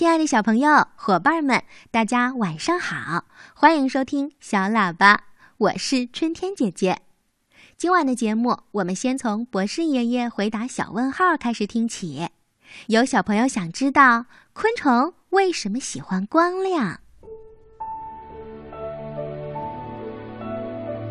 [0.00, 3.26] 亲爱的小朋友、伙伴们，大家晚上好！
[3.52, 5.24] 欢迎收听小喇叭，
[5.58, 7.02] 我是春天姐姐。
[7.76, 12.30] 今晚的节目，我们先从博士爷爷回答小问号开始听起。
[12.86, 14.24] 有小朋友想知道，
[14.54, 17.00] 昆虫为什么喜欢光亮？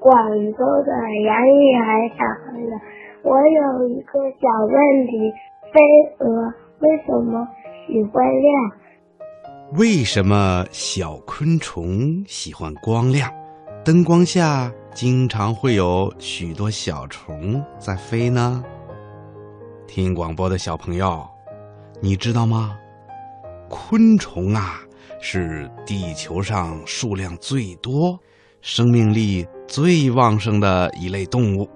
[0.00, 0.16] 广
[0.52, 0.92] 州的
[1.26, 2.70] 杨玉涵小朋友，
[3.22, 5.30] 我有一个小问题：
[5.70, 5.78] 飞
[6.18, 7.46] 蛾为什么
[7.86, 8.72] 喜欢亮？
[9.78, 13.30] 为什么小昆虫喜欢光亮？
[13.84, 18.64] 灯光下经常会有许多小虫在飞呢？
[19.86, 21.22] 听广播的小朋友，
[22.00, 22.74] 你知道吗？
[23.68, 24.80] 昆虫啊，
[25.20, 28.18] 是地球上数量最多。
[28.62, 31.68] 生命力最旺盛的一类动物，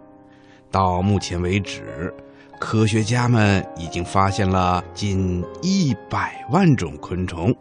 [0.70, 2.12] 到目前为止，
[2.60, 7.54] 科学家们已经发现了近一百万种昆虫。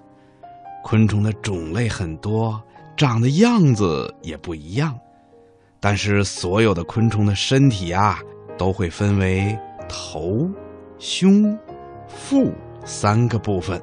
[0.84, 2.62] 昆虫的种类很多，
[2.98, 4.94] 长的样子也不一样，
[5.80, 8.20] 但是所有的昆虫的身体啊，
[8.58, 9.58] 都会分为
[9.88, 10.50] 头、
[11.00, 11.58] 胸、
[12.10, 12.52] 腹
[12.84, 13.82] 三个部分。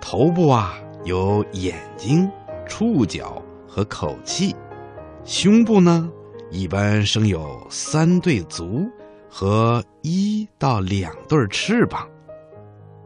[0.00, 2.30] 头部啊，有眼睛、
[2.68, 3.42] 触角。
[3.70, 4.52] 和口气，
[5.24, 6.10] 胸部呢
[6.50, 8.84] 一般生有三对足
[9.28, 12.04] 和一到两对翅膀，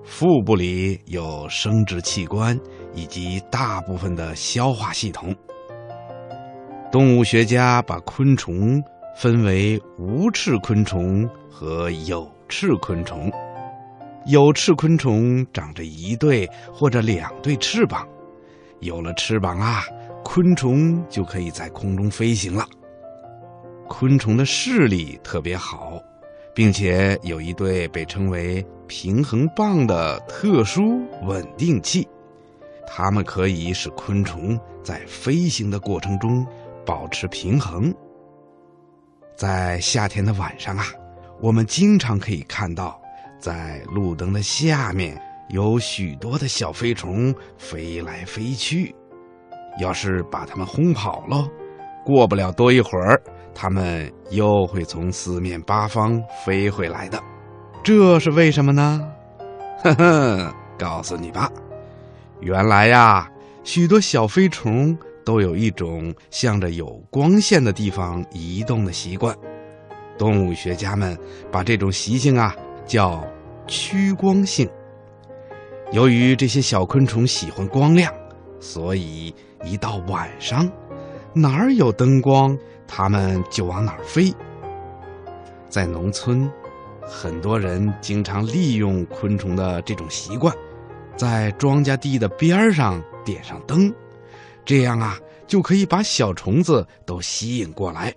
[0.02, 2.58] 腹部里有生殖器官
[2.94, 5.36] 以及大部分的消化系统。
[6.90, 8.82] 动物学家把昆虫
[9.14, 13.30] 分为无翅昆虫和有翅昆虫，
[14.24, 18.08] 有翅昆虫长着一对或者两对翅膀，
[18.80, 19.82] 有了翅膀啊。
[20.34, 22.66] 昆虫就可以在空中飞行了。
[23.86, 26.02] 昆虫的视力特别好，
[26.52, 32.08] 并且有一对被称为平衡棒的特殊稳定器，
[32.84, 36.44] 它们可以使昆虫在飞行的过程中
[36.84, 37.94] 保持平衡。
[39.36, 40.84] 在夏天的晚上啊，
[41.40, 43.00] 我们经常可以看到，
[43.38, 45.16] 在路灯的下面
[45.50, 48.92] 有许多的小飞虫飞来飞去。
[49.80, 51.48] 要是把它们轰跑了，
[52.04, 53.20] 过不了多一会儿，
[53.54, 57.20] 它们又会从四面八方飞回来的。
[57.82, 59.00] 这是为什么呢？
[59.82, 61.50] 呵呵，告诉你吧，
[62.40, 63.28] 原来呀，
[63.62, 69.36] 许多小飞虫都有一种向着有光线的地方移动的习惯。
[70.16, 71.18] 动物学家们
[71.50, 72.54] 把这种习性啊
[72.86, 73.22] 叫
[73.66, 74.68] 趋光性。
[75.92, 78.12] 由于这些小昆虫喜欢光亮。
[78.64, 79.32] 所以，
[79.62, 80.66] 一到晚上，
[81.34, 82.56] 哪儿有灯光，
[82.88, 84.32] 它们就往哪儿飞。
[85.68, 86.50] 在农村，
[87.02, 90.56] 很多人经常利用昆虫的这种习惯，
[91.14, 93.92] 在庄稼地的边上点上灯，
[94.64, 98.14] 这样啊，就可以把小虫子都吸引过来，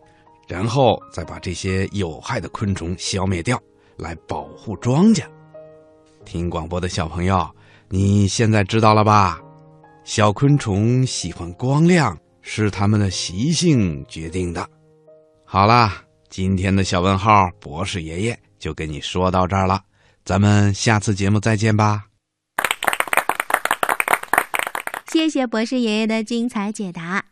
[0.48, 3.62] 然后再把这些有害的昆虫消灭掉，
[3.98, 5.24] 来保护庄稼。
[6.24, 7.46] 听广播的小朋友，
[7.90, 9.42] 你现在知道了吧？
[10.08, 14.66] 小昆虫喜欢光亮，是它们的习性决定的。
[15.44, 19.84] 好啦，今天的小问号博士爷爷就跟你说到这儿了，
[20.24, 22.06] 咱们下次节目再见吧。
[25.12, 27.26] 谢谢博士爷爷的精彩解答。